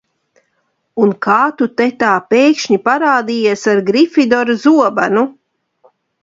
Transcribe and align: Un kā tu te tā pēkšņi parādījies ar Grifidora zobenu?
Un 1.07 1.11
kā 1.25 1.35
tu 1.59 1.67
te 1.81 1.87
tā 2.03 2.13
pēkšņi 2.35 2.79
parādījies 2.87 3.67
ar 3.75 3.83
Grifidora 3.91 4.57
zobenu? 4.65 5.27